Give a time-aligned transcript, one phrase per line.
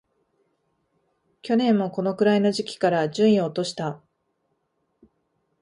[1.43, 4.01] 去年もこのくらいの時期から順位を落とした